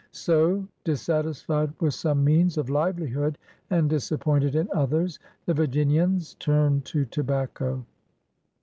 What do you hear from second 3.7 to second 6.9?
disappointed in others, the Virginians turned